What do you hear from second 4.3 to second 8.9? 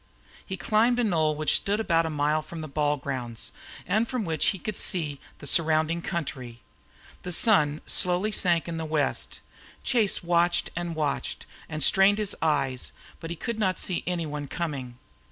he could see the surrounding country. The sun slowly sank in the